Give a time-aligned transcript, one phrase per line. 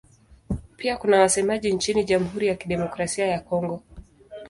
[0.77, 3.83] Pia kuna wasemaji nchini Jamhuri ya Kidemokrasia ya Kongo.